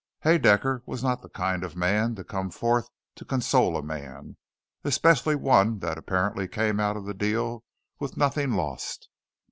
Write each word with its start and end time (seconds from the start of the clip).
Haedaecker 0.23 0.81
was 0.87 1.03
not 1.03 1.21
the 1.21 1.29
kind 1.29 1.63
of 1.63 1.75
man 1.75 2.15
to 2.15 2.23
come 2.23 2.49
forth 2.49 2.89
to 3.13 3.23
console 3.23 3.77
a 3.77 3.83
man; 3.83 4.35
especially 4.83 5.35
one 5.35 5.77
that 5.77 5.99
apparently 5.99 6.47
came 6.47 6.79
out 6.79 6.97
of 6.97 7.05
the 7.05 7.13
deal 7.13 7.63
with 7.99 8.17
nothing 8.17 8.53
lost. 8.53 9.09